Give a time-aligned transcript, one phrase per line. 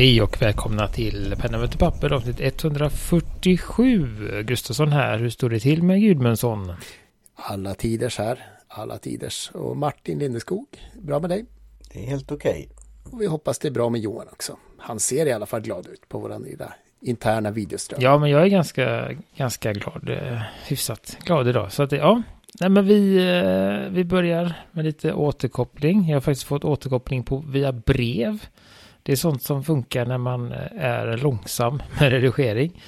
[0.00, 4.42] Hej och välkomna till Penna möter papper avsnitt 147.
[4.42, 5.18] Gustafsson här.
[5.18, 6.72] Hur står det till med Gudmundsson?
[7.34, 8.38] Alla tiders här.
[8.68, 9.50] Alla tiders.
[9.54, 10.66] Och Martin Lindeskog.
[11.02, 11.44] Bra med dig?
[11.92, 12.50] Det är helt okej.
[12.50, 13.12] Okay.
[13.12, 14.56] Och vi hoppas det är bra med Johan också.
[14.78, 18.00] Han ser i alla fall glad ut på våran lilla interna videoström.
[18.02, 20.08] Ja, men jag är ganska, ganska glad.
[20.08, 21.72] Eh, hyfsat glad idag.
[21.72, 22.22] Så att ja,
[22.60, 26.08] Nej, men vi, eh, vi börjar med lite återkoppling.
[26.08, 28.38] Jag har faktiskt fått återkoppling på via brev.
[29.10, 32.82] Det är sånt som funkar när man eh, är långsam med redigering.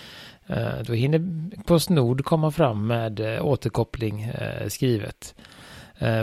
[0.47, 4.33] Eh, då hinner Postnord komma fram med återkoppling
[4.69, 5.35] skrivet.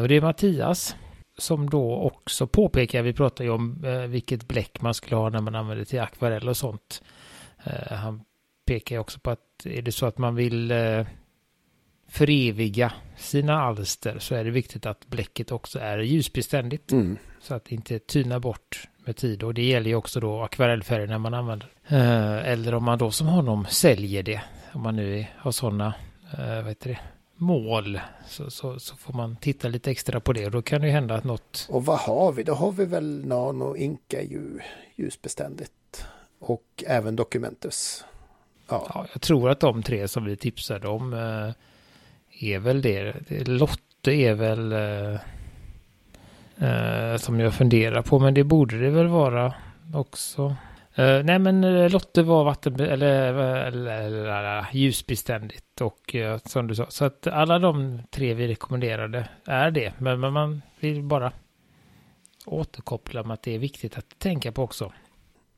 [0.01, 0.95] Och det är Mattias
[1.37, 5.55] som då också påpekar, vi pratar ju om vilket bläck man skulle ha när man
[5.55, 7.03] använder till akvarell och sånt.
[7.89, 8.21] Han
[8.65, 10.73] pekar också på att är det så att man vill
[12.07, 16.91] föreviga sina alster så är det viktigt att bläcket också är ljusbeständigt.
[16.91, 17.17] Mm.
[17.41, 19.43] Så att det inte tynar bort med tid.
[19.43, 21.67] Och det gäller ju också då akvarellfärger när man använder.
[21.87, 24.41] Eh, eller om man då som honom säljer det.
[24.73, 25.93] Om man nu har sådana,
[26.37, 26.99] eh, vad heter det,
[27.35, 27.99] mål.
[28.27, 30.45] Så, så, så, får man titta lite extra på det.
[30.45, 31.67] Och då kan det ju hända att något...
[31.69, 32.43] Och vad har vi?
[32.43, 34.59] Då har vi väl Nano Inka ju
[34.95, 36.05] ljusbeständigt.
[36.39, 38.05] Och även Documentus.
[38.67, 38.87] Ja.
[38.93, 39.05] ja.
[39.13, 41.51] jag tror att de tre som vi tipsade om eh,
[42.51, 43.13] är väl det.
[43.47, 45.19] Lotte är väl eh,
[46.59, 49.53] eh, som jag funderar på, men det borde det väl vara
[49.93, 50.55] också.
[50.99, 56.75] Uh, nej men uh, Lotte var vatten eller, eller, eller ljusbeständigt och uh, som du
[56.75, 56.85] sa.
[56.89, 59.93] Så att alla de tre vi rekommenderade är det.
[59.97, 61.31] Men, men man vill bara
[62.45, 64.91] återkoppla med att det är viktigt att tänka på också.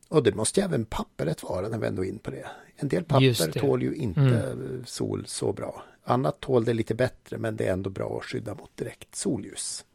[0.10, 2.46] Och det måste ju även pappret vara när vi ändå är in på det.
[2.76, 4.84] En del papper tål ju inte mm.
[4.86, 5.84] sol så bra.
[6.04, 9.86] Annat tål det lite bättre men det är ändå bra att skydda mot direkt solljus.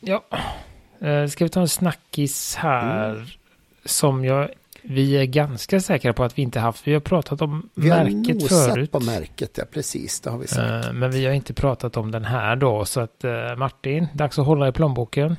[0.00, 0.24] Ja,
[1.02, 3.26] uh, ska vi ta en snackis här mm.
[3.84, 4.50] som jag
[4.82, 6.86] vi är ganska säkra på att vi inte haft.
[6.86, 8.76] Vi har pratat om vi märket förut.
[8.76, 10.20] Vi har på märket, ja precis.
[10.20, 10.86] Det har vi sagt.
[10.86, 12.84] Uh, men vi har inte pratat om den här då.
[12.84, 15.36] Så att uh, Martin, dags att hålla i plånboken.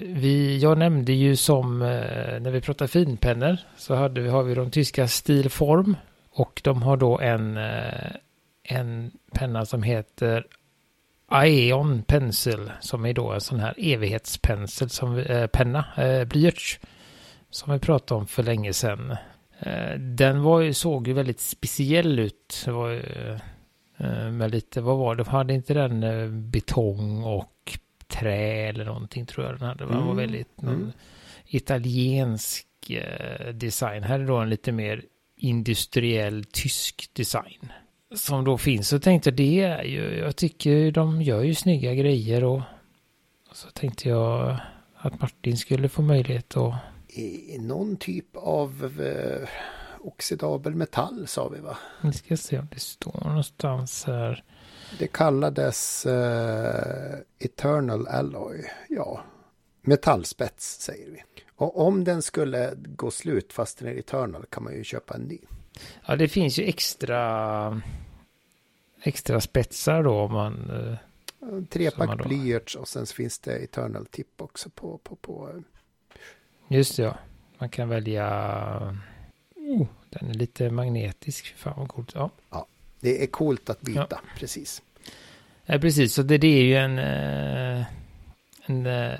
[0.00, 5.08] Vi, jag nämnde ju som när vi pratade finpennor så hade, har vi de tyska
[5.08, 5.96] Stilform
[6.30, 7.58] och de har då en,
[8.62, 10.46] en penna som heter
[11.30, 16.80] Aeon Pencil som är då en sån här evighetspensel som eh, penna, eh, blyerts
[17.50, 19.16] som vi pratade om för länge sedan.
[19.58, 22.62] Eh, den var ju, såg ju väldigt speciell ut.
[22.64, 22.92] Det var
[23.96, 29.26] eh, med lite, vad var det, hade inte den eh, betong och trä eller någonting
[29.26, 29.84] tror jag den hade.
[29.84, 30.16] Den var mm.
[30.16, 30.92] väldigt mm.
[31.46, 34.02] italiensk eh, design.
[34.02, 35.04] Här är då en lite mer
[35.36, 37.72] industriell tysk design
[38.14, 38.88] som då finns.
[38.88, 42.62] Så tänkte jag det är ju, jag tycker de gör ju snygga grejer och,
[43.50, 44.56] och så tänkte jag
[44.94, 46.74] att Martin skulle få möjlighet att...
[47.08, 49.48] I någon typ av eh,
[50.00, 51.78] oxidabel metall sa vi va?
[52.02, 54.44] Vi ska se om det står någonstans här.
[54.98, 58.64] Det kallades eh, Eternal Alloy.
[58.88, 59.24] Ja,
[59.82, 61.22] metallspets säger vi.
[61.54, 65.22] Och om den skulle gå slut fast den är Eternal kan man ju köpa en
[65.22, 65.38] ny.
[66.06, 67.82] Ja, det finns ju extra
[69.02, 70.70] extra spetsar då om man...
[70.70, 70.96] Eh,
[71.70, 72.28] Trepack då...
[72.28, 74.98] blyerts och sen finns det Eternal Tip också på...
[74.98, 75.48] på, på.
[75.48, 75.62] Eh.
[76.76, 77.18] Just det, ja.
[77.58, 78.26] Man kan välja...
[79.56, 81.54] Oh, den är lite magnetisk.
[81.56, 82.12] Fan vad coolt.
[82.14, 82.30] Ja.
[82.50, 82.66] ja,
[83.00, 84.20] det är coolt att byta, ja.
[84.36, 84.82] precis.
[85.64, 86.14] Ja, precis.
[86.14, 86.98] Så det, det är ju en...
[86.98, 87.86] Eh,
[88.66, 89.16] en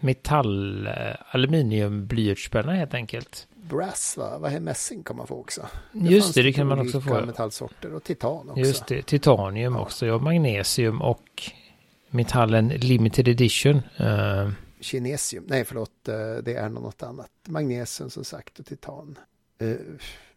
[0.00, 0.88] metall
[1.30, 4.38] aluminium blyertspenna helt enkelt brass, va?
[4.38, 5.66] vad är mässing kan man få också.
[5.92, 7.26] Det Just det, det kan man också få.
[7.26, 8.60] metallsorter och titan också.
[8.60, 9.80] Just det, titanium ja.
[9.80, 11.52] också, ja, magnesium och
[12.10, 13.82] metallen limited edition.
[14.00, 14.50] Uh.
[14.80, 17.30] Kinesium, nej förlåt, eh, det är något annat.
[17.46, 19.18] Magnesium som sagt och titan.
[19.62, 19.76] Uh,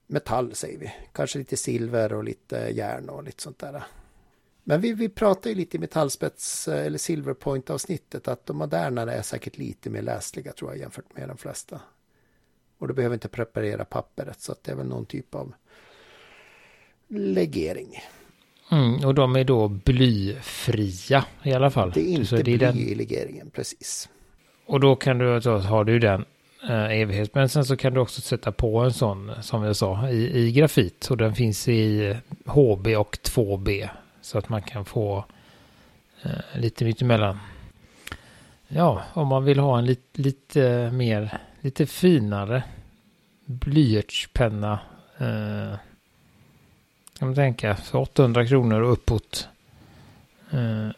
[0.07, 3.83] metall säger vi, kanske lite silver och lite järn och lite sånt där.
[4.63, 9.21] Men vi, vi pratar ju lite i metallspets eller silverpoint avsnittet att de modernare är
[9.21, 11.81] säkert lite mer läsliga tror jag jämfört med de flesta.
[12.81, 15.53] Och du behöver inte preparera pappret så att det är väl någon typ av
[17.07, 17.99] legering.
[18.71, 21.91] Mm, och de är då blyfria i alla fall.
[21.91, 22.77] Det är inte det är bly den...
[22.77, 24.09] i legeringen, precis.
[24.65, 26.25] Och då kan du, då har du den
[26.69, 27.35] eh, evighet.
[27.35, 30.51] Men sen så kan du också sätta på en sån, som jag sa, i, i
[30.51, 31.07] grafit.
[31.11, 33.89] Och den finns i HB och 2B.
[34.21, 35.25] Så att man kan få
[36.23, 37.39] eh, lite mitt emellan.
[38.67, 42.63] Ja, om man vill ha en lite, lite mer lite finare
[43.45, 44.79] blyertspenna.
[45.17, 45.77] Eh,
[47.19, 49.47] kan man tänka, för 800 kronor och uppåt.
[50.51, 50.89] Eh,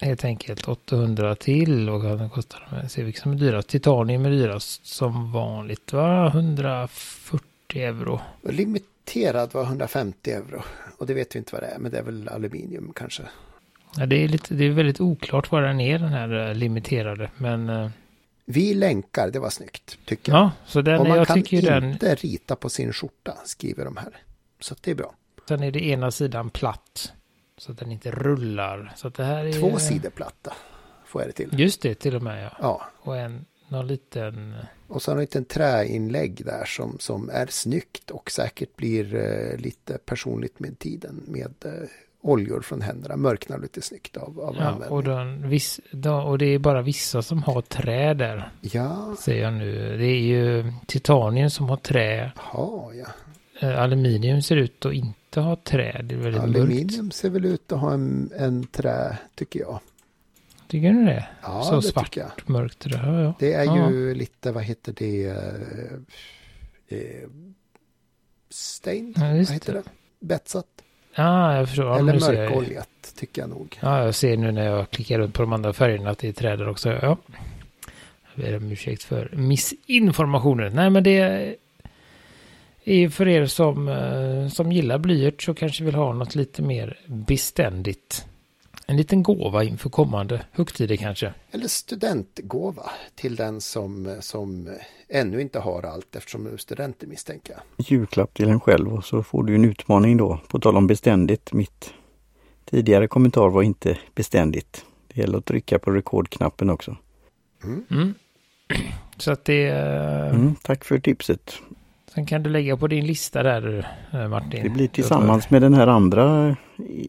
[0.00, 2.68] helt enkelt 800 till och vad kostar.
[2.70, 3.68] Men se vilka som är dyrast.
[3.68, 6.26] Titanium är dyrast som vanligt va?
[6.26, 7.42] 140
[7.72, 8.20] euro.
[8.42, 10.62] Limiterad var 150 euro.
[10.98, 13.22] Och det vet vi inte vad det är, men det är väl aluminium kanske.
[13.96, 17.30] Ja, det, är lite, det är väldigt oklart vad den är, den här eh, limiterade.
[17.36, 17.92] Men...
[18.44, 20.40] Vi länkar, det var snyggt, tycker jag.
[20.40, 21.84] Ja, så den, och man jag kan ju den...
[21.92, 24.16] inte rita på sin skjorta, skriver de här.
[24.60, 25.14] Så att det är bra.
[25.48, 27.12] Sen är det ena sidan platt.
[27.56, 28.92] Så att den inte rullar.
[28.96, 29.52] Så det här är...
[29.52, 30.52] Två sidor platta,
[31.06, 31.60] får jag det till.
[31.60, 32.56] Just det, till och med ja.
[32.60, 34.54] Ja, Och en, någon liten...
[34.88, 39.56] och så har en liten träinlägg där som, som är snyggt och säkert blir eh,
[39.58, 41.88] lite personligt med tiden med eh,
[42.22, 43.16] oljor från händerna.
[43.16, 44.90] Mörknar lite snyggt av, av Ja, användning.
[44.90, 48.50] och, den, viss, då, och det är bara vissa som har trä där.
[48.60, 49.96] Ja, Ser jag nu.
[49.98, 52.32] Det är ju titanium som har trä.
[52.36, 53.06] ha, ja.
[53.60, 56.00] Eh, Aluminium ser ut att inte ha trä.
[56.04, 56.56] Det är väldigt mörkt.
[56.56, 59.80] Aluminium ser väl ut att ha en, en trä, tycker jag.
[60.68, 61.26] Tycker du det?
[61.42, 62.04] Ja, Så det svart.
[62.04, 62.50] tycker jag.
[62.50, 63.00] Mörkt trä.
[63.06, 63.34] Ja, ja.
[63.38, 63.90] Det är Ja.
[63.90, 67.28] ju lite, vad heter det, eh, eh,
[68.50, 69.78] stain, Ja, vad heter det.
[69.78, 70.26] det?
[70.26, 70.66] Betsat.
[71.14, 71.86] Ah, jag förstår.
[71.86, 72.50] Ja, Eller jag.
[72.50, 72.88] mörkoljat,
[73.18, 73.78] tycker jag nog.
[73.80, 76.32] Ja, jag ser nu när jag klickar runt på de andra färgerna att det är
[76.32, 76.88] träd där också.
[77.02, 77.16] Ja.
[78.34, 80.72] Jag ber om ursäkt för missinformationen.
[80.74, 81.56] Nej, men det
[82.84, 86.98] är för er som, eh, som gillar blyert så kanske vill ha något lite mer
[87.06, 88.26] beständigt.
[88.92, 91.34] En liten gåva inför kommande högtider kanske.
[91.50, 94.68] Eller studentgåva till den som, som
[95.08, 97.86] ännu inte har allt eftersom de är studenter misstänker jag.
[97.86, 100.40] julklapp till en själv och så får du en utmaning då.
[100.48, 101.52] På tal om beständigt.
[101.52, 101.94] Mitt
[102.64, 104.84] tidigare kommentar var inte beständigt.
[105.08, 106.96] Det gäller att trycka på rekordknappen också.
[107.64, 108.14] Mm.
[109.16, 109.68] Så att det...
[109.68, 111.58] eh, Mm, tack för tipset.
[112.14, 114.62] Sen kan du lägga på din lista där eh, Martin.
[114.62, 116.56] Det blir tillsammans med den här andra,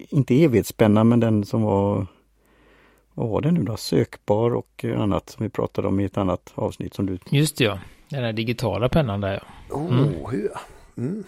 [0.10, 2.08] inte evighetsspänna men den som var,
[3.14, 3.78] vad var det nu då?
[3.78, 7.64] Sökbar och annat som vi pratade om i ett annat avsnitt som du Just det
[7.64, 7.80] ja.
[8.10, 9.76] Den här digitala pennan där ja.
[9.76, 10.14] Oh, Mm.
[10.32, 10.50] hur?
[10.98, 11.24] Mm.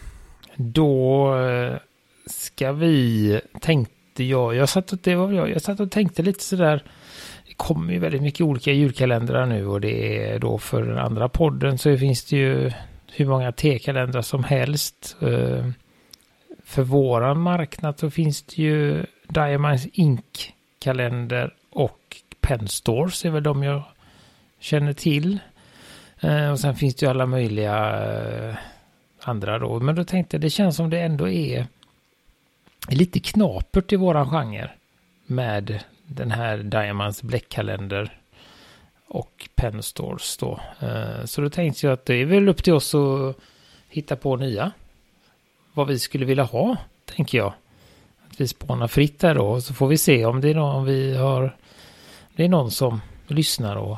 [0.55, 1.77] Då eh,
[2.25, 6.43] ska vi, tänkte jag, jag satt och, det var jag, jag satt och tänkte lite
[6.43, 6.83] sådär,
[7.47, 11.29] det kommer ju väldigt mycket olika julkalendrar nu och det är då för den andra
[11.29, 12.71] podden så finns det ju
[13.15, 15.17] hur många T-kalendrar som helst.
[15.21, 15.69] Eh,
[16.63, 23.63] för våran marknad så finns det ju Diamonds Ink-kalender och Pen Stores är väl de
[23.63, 23.83] jag
[24.59, 25.39] känner till.
[26.19, 28.55] Eh, och sen finns det ju alla möjliga eh,
[29.19, 29.79] andra då.
[29.79, 31.67] Men då tänkte jag det känns som det ändå är
[32.89, 34.69] lite knapert i våran genre
[35.25, 38.19] med den här Diamonds bläckkalender
[39.07, 40.59] och Pen Stores då.
[40.79, 43.35] Eh, Så då tänkte jag att det är väl upp till oss att
[43.89, 44.71] hitta på nya.
[45.73, 46.77] Vad vi skulle vilja ha,
[47.15, 47.53] tänker jag.
[48.29, 49.61] Att vi spånar fritt där då.
[49.61, 51.55] Så får vi se om det är någon vi har.
[52.35, 53.97] Det är någon som lyssnar och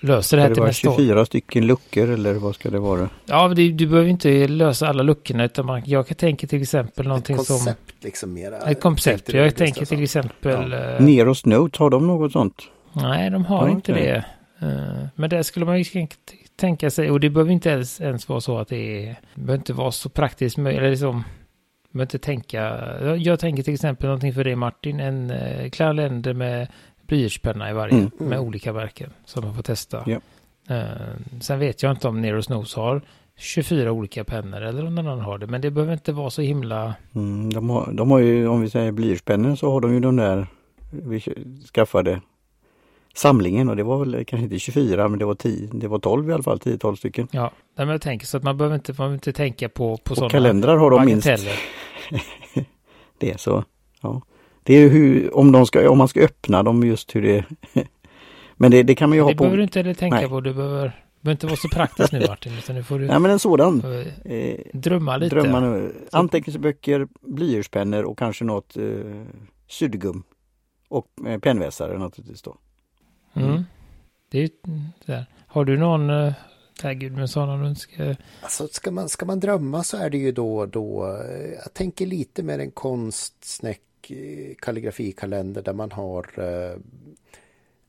[0.00, 0.96] löser det Ska här det till vara nästa år.
[0.96, 3.08] 24 stycken luckor eller vad ska det vara?
[3.26, 5.44] Ja, det, du behöver inte lösa alla luckorna.
[5.44, 7.56] Utan man, jag kan tänka till exempel Ett någonting som...
[7.56, 8.56] koncept liksom mera.
[8.58, 9.32] Ett koncept.
[9.32, 10.72] Jag tänker till exempel...
[10.72, 12.62] eh, Neros Note, har de något sånt?
[12.92, 14.04] Nej, de har Ja, inte okej.
[14.06, 14.24] det.
[14.60, 16.16] Eh, Men det skulle man ju tänk-
[16.56, 17.10] tänka sig.
[17.10, 19.16] Och det behöver inte ens, ens vara så att det är...
[19.34, 20.80] Behöver inte vara så praktiskt möjligt.
[20.80, 21.24] Eller liksom...
[21.90, 22.58] behöver inte tänka...
[23.02, 25.00] Jag, jag tänker till exempel någonting för dig Martin.
[25.00, 26.68] En eh, kalender med
[27.06, 27.94] blyertspenna i varje.
[27.94, 28.10] Mm.
[28.18, 29.10] Med olika märken.
[29.24, 30.04] Som man får testa.
[30.06, 30.20] Ja.
[30.76, 30.86] Eh,
[31.40, 33.02] sen vet jag inte om Neros Nose har
[33.36, 34.62] 24 olika pennor.
[34.62, 35.46] Eller om någon annan har det.
[35.46, 36.94] Men det behöver inte vara så himla...
[37.14, 40.16] Mm, de, har, de har ju, om vi säger blyertspennor, så har de ju de
[40.16, 40.46] där
[40.90, 41.20] vi
[41.74, 42.20] skaffade
[43.18, 46.30] samlingen och det var väl kanske inte 24 men det var 10, det var 12
[46.30, 47.28] i alla fall, 10-12 stycken.
[47.30, 50.14] Ja, men jag tänker så att man behöver inte, man behöver inte tänka på, på
[50.14, 51.28] sådana kalendrar har de minst
[53.18, 53.64] det så.
[54.00, 54.22] Ja.
[54.62, 57.44] Det är ju hur, om, de ska, om man ska öppna dem just hur det
[58.56, 59.42] Men det, det kan man ju ha Det på.
[59.44, 60.28] behöver du inte heller tänka Nej.
[60.28, 60.40] på.
[60.40, 62.52] Du behöver, behöver inte vara så praktisk nu Martin.
[62.58, 63.82] Utan nu får du Nej men en sådan.
[64.24, 65.34] eh, drömma lite.
[65.36, 65.92] drömmar nu.
[66.12, 68.84] Anteckningsböcker, blyertspennor och kanske något eh,
[69.68, 70.22] sydgum.
[70.88, 72.56] Och eh, pennvässare naturligtvis då.
[73.44, 73.64] Mm.
[74.30, 74.50] Det är
[75.06, 75.26] där.
[75.46, 76.32] Har du någon, eh,
[76.82, 78.16] där Gudmundsson, om du önskar?
[78.42, 82.06] Alltså ska man, ska man drömma så är det ju då, då eh, jag tänker
[82.06, 86.78] lite mer en konstsnäck eh, kalligrafikalender där man har eh,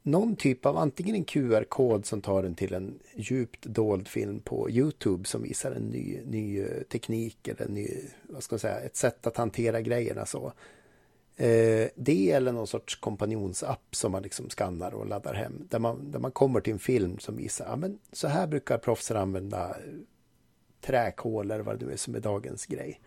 [0.03, 4.70] någon typ av antingen en QR-kod som tar en till en djupt dold film på
[4.70, 7.88] Youtube som visar en ny, ny teknik eller en ny,
[8.24, 10.53] vad ska man säga, ett sätt att hantera grejerna så.
[11.39, 15.67] Eh, det eller någon sorts kompanjonsapp som man liksom skannar och laddar hem.
[15.69, 18.77] Där man, där man kommer till en film som visar, ja men så här brukar
[18.77, 19.75] proffsen använda eh,
[20.81, 23.01] träkol eller vad det nu är som är dagens grej.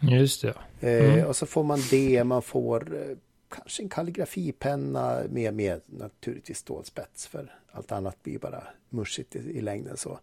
[0.00, 0.54] Just det.
[0.80, 1.26] Eh, Mm.
[1.26, 3.16] Och så får man det, man får eh,
[3.48, 9.60] kanske en kalligrafipenna med, med naturligtvis stålspets för allt annat blir bara muschigt i, i
[9.60, 9.96] längden.
[9.96, 10.18] Så,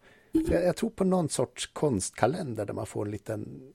[0.47, 3.73] så jag, jag, tror på någon sorts konstkalender där man får en liten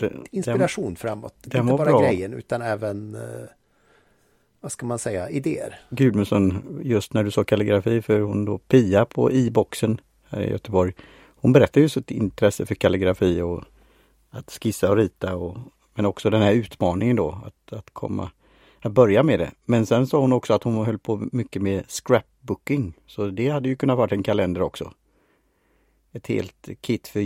[0.00, 1.34] det, inspiration den, framåt.
[1.42, 2.00] Den Inte bara bra.
[2.02, 3.20] grejen utan även eh,
[4.60, 5.80] vad ska man säga, idéer.
[5.90, 10.92] Gudmundsson, just när du sa kalligrafi, för hon då Pia på i-boxen här i Göteborg.
[11.36, 13.64] Hon berättar ju sitt intresse för kalligrafi och
[14.30, 15.58] att skissa och rita och
[15.94, 18.30] men också den här utmaningen då att, att komma
[18.80, 19.50] att börja med det.
[19.64, 22.92] Men sen sa hon också att hon höll på mycket med scrapbooking.
[23.06, 24.92] Så det hade ju kunnat vara en kalender också.
[26.12, 27.20] Ett helt kit för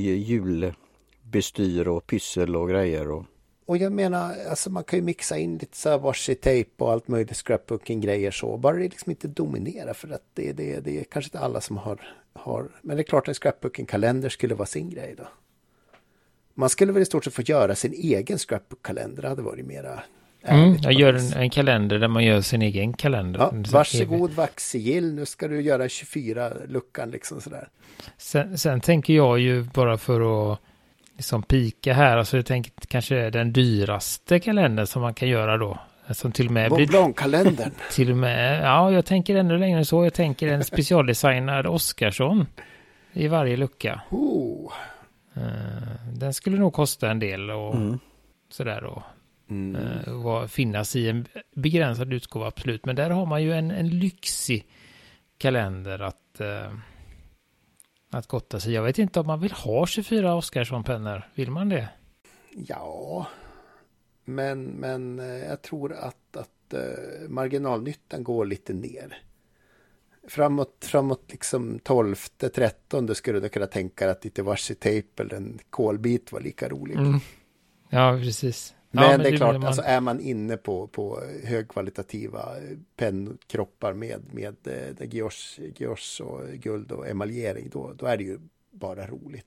[1.35, 3.11] julbestyr och pyssel och grejer.
[3.11, 3.25] Och...
[3.67, 7.09] och jag menar, alltså man kan ju mixa in lite så här washi-tape och allt
[7.09, 8.57] möjligt scrapbooking-grejer så.
[8.57, 11.77] Bara det liksom inte dominerar för att det, det, det är kanske inte alla som
[11.77, 12.01] har,
[12.35, 12.69] har...
[12.83, 15.29] Men det är klart en scrapbooking-kalender skulle vara sin grej då.
[16.55, 19.23] Man skulle väl i stort sett få göra sin egen scrapbook-kalender.
[19.23, 20.03] Det hade varit mera
[20.47, 23.41] Mm, jag gör en, en, kalender där man gör sin egen kalender.
[23.41, 27.69] Ja, varsågod Vaxigill, nu ska du göra 24-luckan liksom sådär.
[28.17, 30.59] Sen, sen, tänker jag ju bara för att
[31.17, 35.79] liksom pika här, alltså jag tänker kanske den dyraste kalendern som man kan göra då.
[36.11, 36.87] Som till och med blir...
[37.93, 42.47] till och med, ja jag tänker ännu längre så, jag tänker en specialdesignad Oscarsson
[43.13, 44.01] i varje lucka.
[44.11, 44.73] Oh.
[45.35, 47.99] Eh, den skulle nog kosta en del och mm.
[48.51, 49.03] sådär och
[49.51, 49.77] mm.
[50.09, 52.85] uh, finnas i en begränsad utgåva absolut.
[52.85, 54.67] Men där har man ju en, en lyxig
[55.39, 56.79] kalender att, uh,
[58.15, 58.73] att gotta sig.
[58.73, 61.29] Jag vet inte om man vill ha 24 Oscarsson-pennor.
[61.35, 61.89] Vill man det?
[62.51, 63.27] Ja,
[64.25, 65.19] men, men
[65.49, 66.75] jag tror att, att
[67.29, 69.23] marginalnyttan går lite ner
[70.29, 72.17] framåt, framåt liksom 12,
[72.55, 76.97] 13 skulle du kunna tänka att lite washi-tape eller en kolbit var lika rolig.
[76.97, 77.21] Mm.
[77.91, 78.75] Ja, precis.
[78.95, 79.65] Men, ja, det är klart, man...
[79.65, 82.49] alltså är man inne på, på högkvalitativa
[82.97, 88.39] pennkroppar med, med eh, guilloche och guld och emaljering, då, då är det ju
[88.71, 89.47] bara roligt.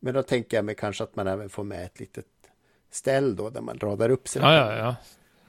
[0.00, 2.26] Men då tänker jag mig kanske att man även får med ett litet
[2.90, 4.42] ställ då, där man radar upp sig.
[4.42, 4.96] Ja, ja, ja.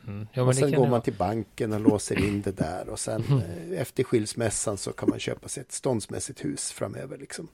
[0.07, 0.27] Mm.
[0.33, 3.41] Ja, och sen går man till banken och låser in det där och sen mm.
[3.71, 7.47] Eh, efter skilsmässan så kan man köpa sig ett ståndsmässigt hus framöver liksom.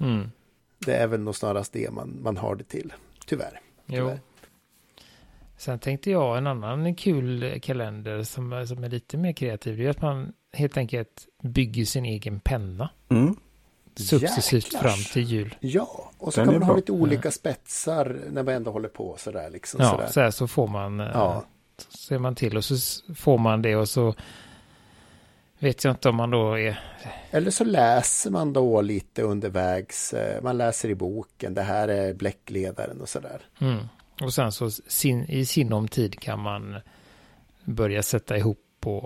[0.00, 0.30] Mm.
[0.78, 2.92] Det är väl nog snarast det man, man har det till,
[3.26, 3.60] tyvärr.
[3.86, 4.10] tyvärr.
[4.10, 4.18] Jo.
[5.56, 9.78] Sen tänkte jag en annan kul kalender som, som är lite mer kreativ.
[9.78, 12.90] Det är att man helt enkelt bygger sin egen penna.
[13.08, 13.36] Mm.
[13.96, 14.82] Successivt Jäklars.
[14.82, 15.54] fram till jul.
[15.60, 16.68] Ja, och så Den kan man bra.
[16.68, 19.50] ha lite olika spetsar när man ändå håller på sådär.
[19.50, 20.06] Liksom, ja, sådär.
[20.06, 21.44] så här så får man eh, ja
[21.88, 22.74] ser man till och så
[23.14, 24.14] får man det och så
[25.58, 26.80] vet jag inte om man då är...
[27.30, 30.12] Eller så läser man då lite undervägs.
[30.14, 31.54] Eh, man läser i boken.
[31.54, 33.40] Det här är bläckledaren och sådär.
[33.60, 33.78] Mm.
[34.20, 36.76] Och sen så sin, i sinom tid kan man
[37.64, 39.04] börja sätta ihop och,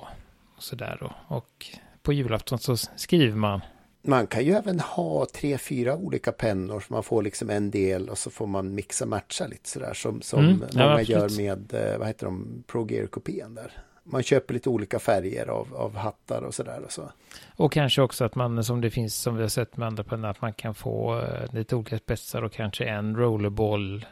[0.56, 1.02] och sådär.
[1.02, 1.66] Och, och
[2.02, 3.60] på julafton så skriver man
[4.02, 8.08] man kan ju även ha tre, fyra olika pennor så man får liksom en del
[8.08, 11.98] och så får man mixa matcha lite sådär som, som mm, många gör med, eh,
[11.98, 13.72] vad heter de, ProGear-kopian där.
[14.04, 17.10] Man köper lite olika färger av, av hattar och sådär och så.
[17.56, 20.28] Och kanske också att man, som det finns, som vi har sett med andra pennor,
[20.28, 24.06] att man kan få uh, lite olika spetsar och kanske en rollerball.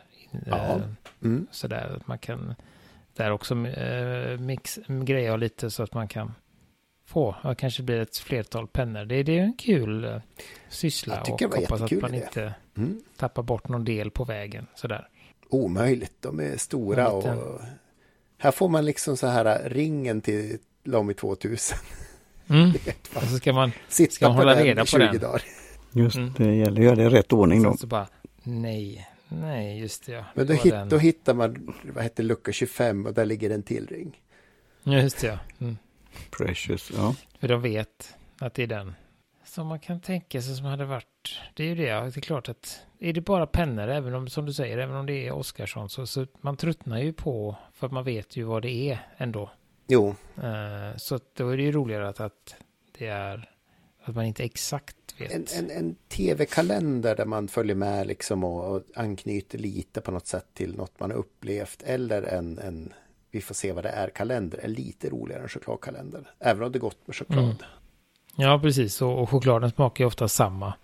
[0.47, 0.81] Ja.
[1.23, 1.47] mm.
[1.51, 2.55] Sådär, att man kan
[3.17, 6.33] där också uh, mix, greja lite så att man kan
[7.05, 7.37] få.
[7.43, 9.05] Det kanske blir ett flertal pennor.
[9.05, 10.17] Det, det är en kul uh,
[10.69, 13.03] syssla och hoppas att man inte mm.
[13.17, 14.67] tappar bort någon del på vägen.
[14.75, 15.09] Sådär.
[15.49, 17.61] Omöjligt, de är stora och
[18.39, 21.79] här får man liksom så här ringen till Lamy 2000.
[22.49, 22.71] Mm.
[23.15, 25.19] och så ska man, Sitta ska man hålla reda på den.
[25.19, 25.43] Dagar.
[25.93, 26.33] Just mm.
[26.39, 27.77] det, gäller att göra det i rätt ordning då.
[27.77, 28.07] Så bara,
[28.43, 30.25] nej, nej, just det ja.
[30.35, 33.87] Men då, hit, då hittar man, vad heter lucka 25 och där ligger en till
[33.87, 34.21] ring.
[34.83, 35.39] Just det ja.
[35.59, 35.77] Mm.
[36.31, 37.15] Precious, ja.
[37.41, 38.95] För de vet att det är den.
[39.45, 41.41] Som man kan tänka sig som hade varit.
[41.55, 44.47] Det är ju det, det är klart att är det bara pennor, även om, som
[44.47, 48.05] du säger, även om det är Oskarsson, så, så man tröttnar ju på, för man
[48.05, 49.51] vet ju vad det är ändå.
[49.87, 50.09] Jo.
[50.39, 52.57] Uh, så då är det ju roligare att, att
[52.99, 53.51] det är,
[54.07, 55.33] att man inte exakt vet.
[55.33, 60.27] En, en, en tv-kalender där man följer med liksom och, och anknyter lite på något
[60.27, 62.93] sätt till något man har upplevt, eller en, en
[63.31, 66.31] vi får se vad det är kalender är lite roligare än chokladkalender.
[66.39, 67.45] Även om det är gott med choklad.
[67.45, 67.57] Mm.
[68.37, 69.03] Ja, precis.
[69.03, 70.75] Och, och chokladen smakar ju ofta samma.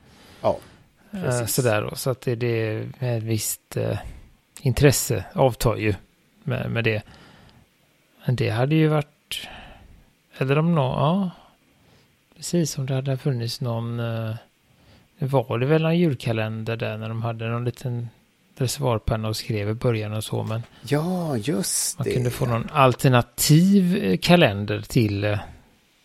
[0.40, 0.58] Ja,
[1.10, 1.54] eh, precis.
[1.54, 1.96] sådär då.
[1.96, 2.46] Så att det, det
[2.98, 3.98] är ett visst eh,
[4.60, 5.94] intresse avtar ju
[6.42, 7.02] med, med det.
[8.26, 9.48] Men det hade ju varit...
[10.38, 10.84] Eller om någon...
[10.84, 11.30] Ja,
[12.42, 12.78] precis.
[12.78, 14.00] Om det hade funnits någon...
[14.00, 14.34] Eh,
[15.18, 18.08] var det väl en julkalender där när de hade någon liten
[18.56, 20.42] reservoarpenna och skrev i början och så.
[20.42, 22.14] Men Ja, just man det.
[22.14, 25.38] kunde få någon alternativ eh, kalender till, eh,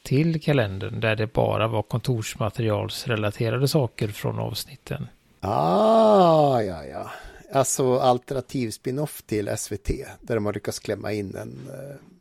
[0.03, 0.99] till kalendern.
[0.99, 5.07] Där det bara var kontorsmaterialsrelaterade saker från avsnitten.
[5.39, 7.11] Ah, ja, ja.
[7.53, 9.89] Alltså alternativ spin-off till SVT.
[10.21, 11.69] Där de har lyckats klämma in en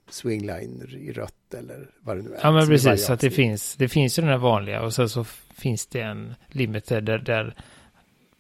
[0.09, 2.41] swingline i rött eller vad det nu är.
[2.43, 4.95] Ja men Som precis, så att det finns, det finns ju den här vanliga och
[4.95, 7.55] sen så finns det en limited där, där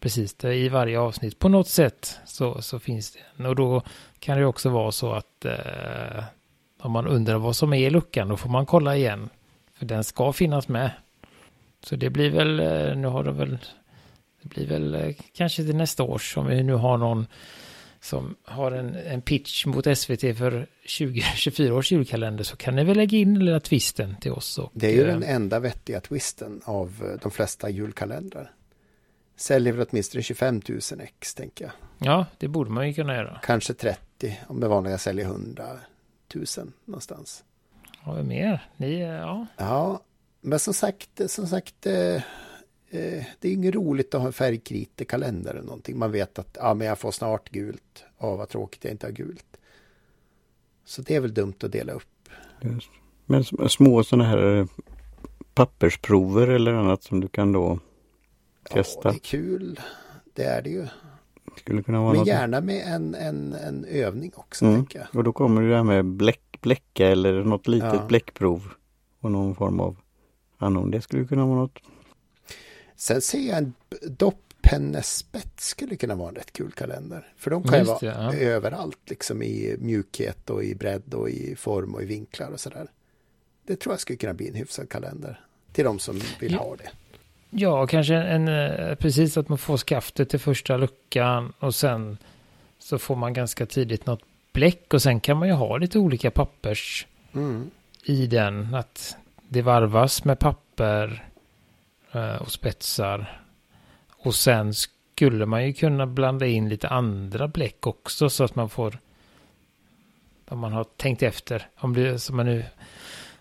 [0.00, 3.46] precis där i varje avsnitt på något sätt så, så finns det en.
[3.46, 3.82] Och då
[4.18, 6.24] kan det också vara så att eh,
[6.80, 9.28] om man undrar vad som är i luckan då får man kolla igen.
[9.74, 10.90] För den ska finnas med.
[11.82, 13.58] Så det blir väl, eh, nu har det väl,
[14.42, 17.26] det blir väl eh, kanske till nästa års om vi nu har någon
[18.06, 20.66] som har en, en pitch mot SVT för
[20.98, 24.58] 2024 års julkalender så kan ni väl lägga in den lilla twisten till oss.
[24.58, 28.52] Och, Det är ju eh, den enda vettiga twisten av eh, de flesta julkalendrar.
[29.36, 31.72] Säljer väl åtminstone 25 000 ex, tänker jag.
[31.98, 33.40] Ja, det borde man ju kunna göra.
[33.42, 35.64] Kanske 30 om det vanliga säljer 100
[36.34, 36.44] 000
[36.84, 37.44] någonstans.
[37.98, 38.68] Har vi mer?
[38.76, 39.46] Ni, eh, ja.
[39.56, 40.00] Ja,
[40.40, 42.22] men som sagt, som sagt, eh, eh,
[43.40, 45.98] det är inget roligt att ha en färgkritig kalender eller någonting.
[45.98, 48.04] Man vet att ja, men jag får snart gult.
[48.18, 49.56] Ja, vad tråkigt jag inte har gult.
[50.84, 52.28] Så det är väl dumt att dela upp.
[52.60, 52.90] Just.
[53.26, 54.66] Men sm- små sådana här eh,
[55.54, 57.78] pappersprover eller annat som du kan då
[58.68, 59.10] Ja, testa.
[59.10, 59.80] det är kul.
[60.34, 60.86] Det är det ju.
[61.56, 62.28] Skulle kunna vara Men något.
[62.28, 64.86] gärna med en, en, en övning också, Mm.
[64.94, 65.06] jag.
[65.14, 68.06] Och då kommer det där med bläck, bläcka eller något litet Ja.
[68.08, 68.68] bläckprov.
[69.20, 69.96] Och någon form av
[70.58, 70.90] anordning.
[70.90, 71.78] Det skulle kunna vara något.
[72.96, 73.74] Sen ser jag en
[74.60, 77.32] doppennespets skulle kunna vara en rätt kul kalender.
[77.36, 78.34] För de kan ju vara ja.
[78.34, 82.86] överallt, liksom i mjukhet och i bredd och i form och i vinklar och sådär.
[83.66, 85.40] Det tror jag skulle kunna bli en hyfsad kalender.
[85.72, 86.58] Till de som vill Ja.
[86.58, 86.90] ha det.
[87.50, 92.18] ja, kanske en, eh, precis att man får skaftet till första luckan och sen
[92.78, 94.22] så får man ganska tidigt något
[94.52, 97.70] bläck och sen kan man ju ha lite olika pappers Mm.
[98.04, 98.74] i den.
[98.74, 99.16] Att
[99.48, 101.28] det varvas med papper
[102.40, 103.42] och spetsar.
[104.16, 108.68] Och sen skulle man ju kunna blanda in lite andra bläck också så att man
[108.70, 108.98] får
[110.48, 111.68] om man har tänkt efter.
[111.78, 112.64] Om det som man nu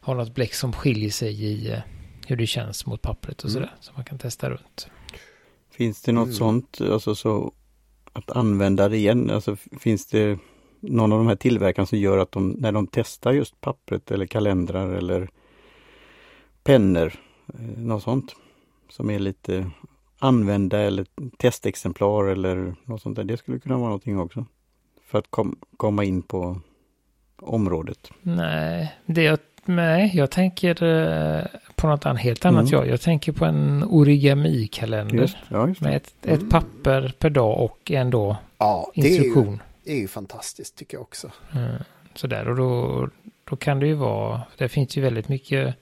[0.01, 1.79] har något bläck som skiljer sig i eh,
[2.27, 3.53] hur det känns mot pappret och Mm.
[3.53, 3.75] sådär.
[3.79, 4.87] Så man kan testa runt.
[5.71, 6.35] Finns det något Mm.
[6.35, 7.53] sånt, alltså så
[8.13, 9.29] att använda det igen?
[9.29, 10.39] Alltså finns det
[10.79, 14.25] någon av de här tillverkarna som gör att de, när de testar just pappret eller
[14.25, 15.29] kalendrar eller
[16.63, 17.13] pennor,
[17.53, 18.35] eh, något sånt
[18.89, 19.71] som är lite
[20.19, 21.05] använda eller
[21.37, 23.23] testexemplar eller något sånt där.
[23.23, 24.45] Det skulle kunna vara någonting också.
[25.05, 26.61] För att kom, komma in på
[27.41, 28.11] området.
[28.21, 31.43] Nej, det jag, nej, jag tänker eh,
[31.75, 32.61] på något annat, helt annat.
[32.61, 32.71] Mm.
[32.73, 35.15] Jag, jag tänker på en origami-kalender.
[35.17, 35.81] Just, ja, just.
[35.81, 36.49] Med ett, ett Mm.
[36.49, 39.59] papper per dag och en då Ja, det är, ju, instruktion.
[39.83, 41.27] det är ju fantastiskt tycker jag också.
[41.53, 41.81] Eh,
[42.15, 43.09] Sådär, och då,
[43.49, 45.75] då kan det ju vara, det finns ju väldigt mycket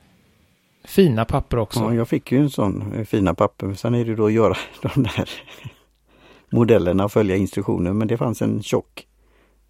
[0.84, 1.80] fina papper också.
[1.80, 3.74] Ja, jag fick ju en sån eh, fina papper.
[3.74, 5.30] Sen är det då att göra de där
[6.50, 7.94] modellerna och följa instruktioner.
[7.94, 9.08] Men det fanns en tjock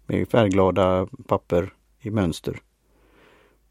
[0.06, 2.56] med färgglada papper i mönster.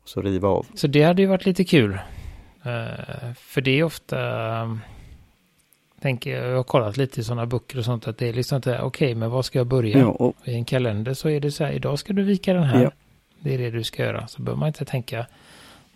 [0.03, 0.65] Och så riva av.
[0.73, 1.99] Så det hade ju varit lite kul.
[2.63, 4.17] Eh, för det är ofta,
[4.61, 4.79] um,
[6.01, 8.55] tänker jag, jag har kollat lite i sådana böcker och sånt, att det är liksom
[8.55, 9.97] inte, okej, men vad ska jag börja?
[9.97, 12.63] Ja, och, I en kalender så är det så här, idag ska du vika den
[12.63, 12.83] här.
[12.83, 12.91] Ja.
[13.39, 14.27] Det är det du ska göra.
[14.27, 15.25] Så behöver man inte tänka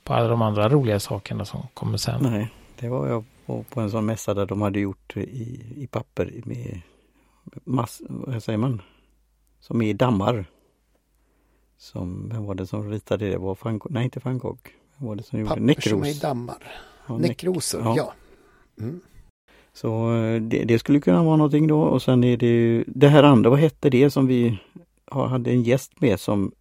[0.08, 2.20] på alla de andra roliga sakerna som kommer sen.
[2.24, 5.88] nej, det var jag på, på en sån mässa där de hade gjort i, i
[5.88, 6.82] papper med
[7.64, 8.82] mass, vad säger man?
[9.60, 10.46] Som är i dammar.
[11.78, 13.38] Som, vem var det som ritade det?
[13.38, 14.60] Var van, Gogh- nej, inte van Gogh.
[14.98, 16.64] Vem var det som gjorde Papper som är dammar.
[17.08, 17.94] Ja, Näckrosor, ja.
[17.98, 18.14] ja.
[18.80, 19.00] Mm.
[19.74, 23.08] Så eh, det, det skulle kunna vara någonting då och sen är det ju det
[23.08, 24.60] här andra, vad hette det som vi
[25.12, 26.52] hade en gäst med som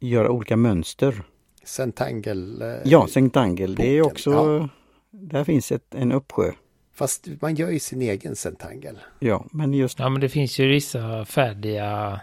[0.00, 1.22] gör olika mönster?
[1.64, 2.74] Centangle.
[2.74, 3.74] eh, Ja, Centangel.
[3.74, 4.68] Det är också, ja.
[5.10, 6.52] där finns ett, en uppsjö.
[6.94, 8.98] Fast man gör ju sin egen Centangle.
[9.18, 12.20] Ja, men just Ja, men det finns ju vissa färdiga,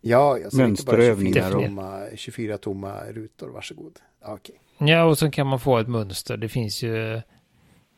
[0.00, 3.98] Ja, 24 Mönsterövningar och- tomma, 24 tomma rutor, varsågod.
[4.22, 4.60] Ja, Okej.
[4.78, 6.36] ja, och så kan man få ett mönster.
[6.36, 7.20] Det finns ju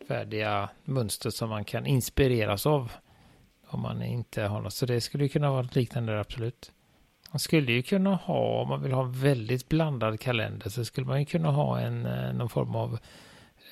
[0.09, 2.92] färdiga mönster som man kan inspireras av.
[3.70, 4.72] Om man inte har något.
[4.74, 6.72] Så det skulle ju kunna vara något liknande absolut.
[7.30, 11.06] Man skulle ju kunna ha, om man vill ha en väldigt blandad kalender, så skulle
[11.06, 12.98] man ju kunna ha en, eh, någon form av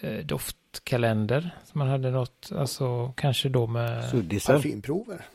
[0.01, 1.51] eh, doftkalender.
[1.65, 4.05] Så man hade något, alltså kanske då med...
[4.05, 4.55] suddisar.
[4.55, 5.27] Parfymprover.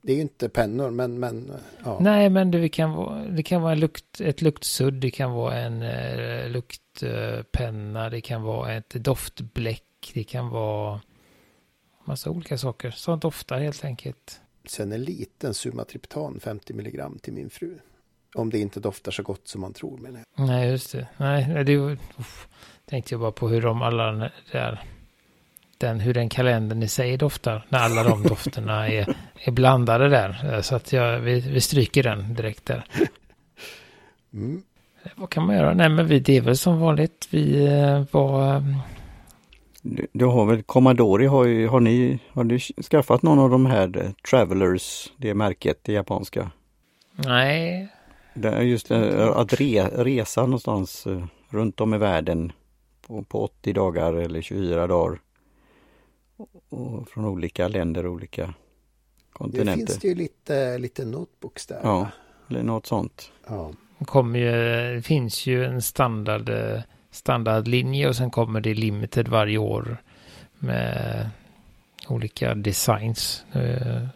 [0.00, 1.52] Det är ju inte pennor, men, men
[1.84, 1.98] ja.
[2.00, 5.56] Nej, men det kan vara, det kan vara en lukt, ett luktsudd, det kan vara
[5.56, 11.00] en eh, luktpenna, det kan vara ett doftbläck, det kan vara
[12.04, 14.40] massa olika saker som doftar helt enkelt.
[14.70, 17.78] Sen en liten sumatriptan 50 milligram till min fru.
[18.34, 20.46] Om det inte doftar så gott som man tror menar jag.
[20.46, 21.08] Nej, just det.
[21.16, 22.48] Nej, det uff,
[22.86, 24.82] tänkte jag bara på hur de alla där,
[25.78, 27.66] den, hur den kalendern i sig doftar.
[27.68, 30.62] När alla de dofterna är, är blandade där.
[30.62, 32.84] Så att jag, vi, vi stryker den direkt där.
[34.32, 34.62] Mm.
[35.16, 35.74] Vad kan man göra?
[35.74, 37.28] Nej, men vi, det är väl som vanligt.
[37.30, 38.64] Vi eh, var...
[39.84, 42.58] Eh, du, du, har väl Commodore, har, ju, har ni har du
[42.90, 46.50] skaffat någon av de här eh, Travelers, det märket, det japanska?
[47.16, 47.88] Nej.
[48.34, 51.06] Det är just att re, resa någonstans
[51.48, 52.52] runt om i världen
[53.06, 55.20] på, på 80 dagar eller 24 dagar.
[56.68, 58.54] Och från olika länder och olika
[59.32, 59.72] kontinenter.
[59.72, 61.80] Det finns det ju lite, lite notebooks där.
[61.82, 62.08] Ja,
[62.50, 63.32] eller något sånt.
[63.46, 63.72] Ja.
[64.04, 64.50] Kommer ju,
[64.94, 66.50] det finns ju en standard,
[67.10, 70.02] standardlinje och sen kommer det limited varje år
[70.58, 71.30] med
[72.08, 73.44] olika designs.
[73.52, 74.06] Eh,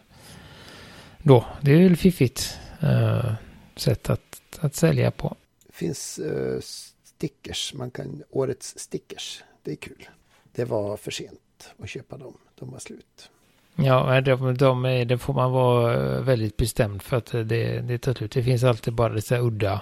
[1.17, 3.33] då, det är väl fiffigt uh,
[3.75, 5.35] sätt att, att sälja på.
[5.67, 6.59] Det finns uh,
[7.03, 10.09] stickers, man kan, årets stickers, det är kul.
[10.51, 13.29] Det var för sent att köpa dem, de var slut.
[13.75, 18.13] Ja, de, de är, det får man vara väldigt bestämd för att det, det tar
[18.13, 18.31] slut.
[18.31, 19.81] Det finns alltid bara så udda,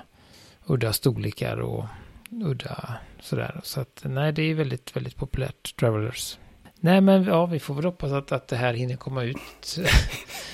[0.66, 1.86] udda storlekar och
[2.32, 3.60] udda sådär.
[3.64, 6.38] Så att nej, det är väldigt, väldigt populärt, Travelers.
[6.80, 9.80] Nej, men ja, vi får väl hoppas att, att det här hinner komma ut.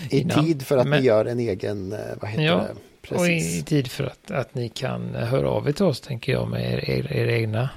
[0.10, 2.76] I tid för att men, ni gör en egen, eh, vad heter ja, det?
[3.02, 3.20] Precis.
[3.20, 6.32] Och i, i, tid för att, att ni kan höra av er till oss, tänker
[6.32, 7.70] jag, med er, er, er egna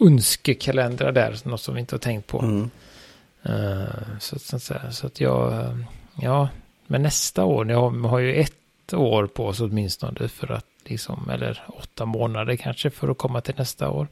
[0.00, 2.38] önskekalendrar där, något som vi inte har tänkt på.
[2.38, 2.70] Mm.
[3.46, 5.68] Uh, så, så, så, så, att jag,
[6.20, 6.48] ja,
[6.86, 11.30] men nästa år, ni har, har ju ett år på oss åtminstone för att liksom,
[11.30, 14.08] eller åtta månader kanske för att komma till nästa år.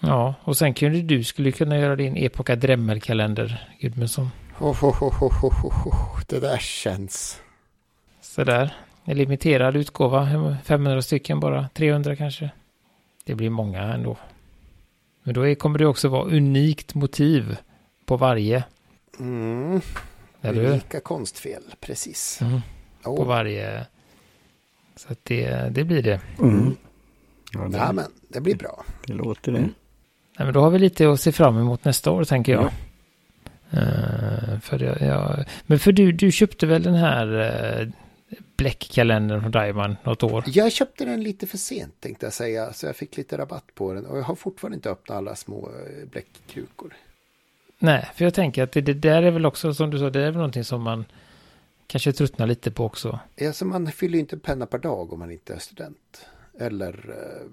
[0.00, 4.30] Ja, och sen kunde du skulle kunna göra din Epoka Dremmelkalender, Gudmundsson.
[4.60, 7.40] Oh, oh, oh, oh, det där känns.
[8.20, 12.50] Sådär, en limiterad utgåva, 500 stycken bara, 300 kanske.
[13.24, 14.16] Det blir många ändå.
[15.22, 17.56] Men då kommer det också vara unikt motiv
[18.06, 18.64] på varje.
[19.18, 19.80] Mm.
[20.42, 22.40] Unika konstfel, precis.
[22.40, 22.60] Mm.
[23.02, 23.86] På varje.
[25.06, 26.20] Så att det, det blir det.
[26.38, 26.76] Mm.
[27.52, 28.84] Ja, det, ja, men det blir bra.
[29.06, 29.58] Det låter det.
[29.58, 29.74] Mm.
[30.38, 32.64] Nej, men då har vi lite att se fram emot nästa år, tänker jag.
[32.64, 32.70] Ja.
[33.78, 37.26] Uh, för jag, jag, men för du, du köpte väl den här
[37.82, 37.88] uh,
[38.56, 40.44] bläckkalendern från Diamond något år?
[40.46, 42.72] Jag köpte den lite för sent tänkte jag säga.
[42.72, 44.06] Så jag fick lite rabatt på den.
[44.06, 46.94] Och jag har fortfarande inte öppnat alla små eh, bläckkrukor.
[47.78, 50.20] Nej, för jag tänker att det, det, där är väl också som du sa, det
[50.20, 51.04] är väl någonting som man
[51.86, 53.18] kanske tröttnar lite på också.
[53.40, 56.26] Alltså man fyller ju inte penna per dag om man inte är student.
[56.58, 57.48] Eller eh,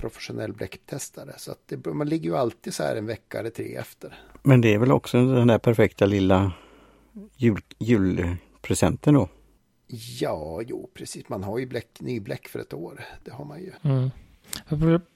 [0.00, 1.34] professionell bläcktestare.
[1.36, 4.20] Så att det, man ligger ju alltid så här en vecka eller tre efter.
[4.42, 6.52] Men det är väl också den där perfekta lilla
[7.36, 9.28] jul, julpresenten då?
[10.20, 11.28] Ja, jo precis.
[11.28, 13.04] Man har ju bläck, ny bläck för ett år.
[13.24, 13.72] Det har man ju.
[13.82, 14.10] Mm.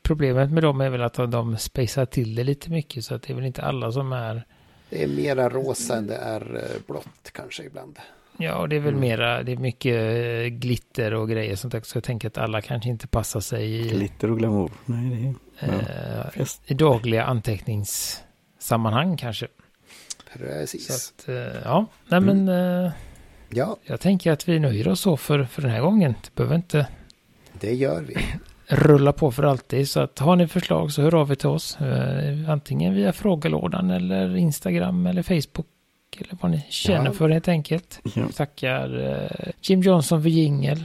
[0.03, 3.33] Problemet med dem är väl att de spejsar till det lite mycket så att det
[3.33, 4.47] är väl inte alla som är...
[4.91, 7.99] Det är mera rosa än det är eh, blått kanske ibland.
[8.43, 9.01] Ja, och det är väl mm.
[9.01, 11.81] mera, det är mycket eh, glitter och grejer sånt där.
[11.85, 13.89] Så jag tänker att alla kanske inte passar sig i...
[13.89, 15.35] Glitter och glamour, nej det är...
[15.73, 19.47] Ja, eh, I dagliga anteckningssammanhang kanske.
[20.33, 20.87] Precis.
[20.87, 22.45] Så att, eh, ja, nej mm.
[22.45, 22.85] men...
[22.85, 22.93] Eh,
[23.49, 23.77] ja.
[23.83, 26.15] Jag tänker att vi nöjer oss så för, för den här gången.
[26.23, 26.87] Det behöver inte...
[27.61, 28.17] Det gör vi
[28.67, 29.89] rulla på för alltid.
[29.89, 31.81] Så att har ni förslag så hör av er till oss.
[31.81, 35.67] Eh, antingen via frågelådan eller Instagram eller Facebook.
[36.21, 37.13] Eller vad ni känner ja.
[37.13, 38.01] för helt enkelt.
[38.15, 38.29] Ja.
[38.37, 40.85] Tackar eh, Jim Johnson för jingel.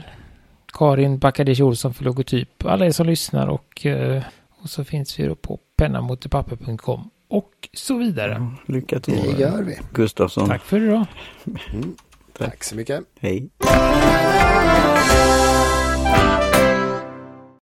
[0.72, 2.64] Karin Backadish Olsson för logotyp.
[2.64, 4.22] Alla er som lyssnar och, eh,
[4.62, 8.32] och så finns vi då på pennamotepapper.com och så vidare.
[8.66, 9.22] Ja, lycka till.
[9.22, 9.78] Det gör vi.
[9.92, 10.48] Gustafsson.
[10.48, 11.06] Tack för idag.
[11.72, 11.96] Mm.
[12.38, 12.50] Tack.
[12.50, 13.04] Tack så mycket.
[13.20, 13.48] Hej.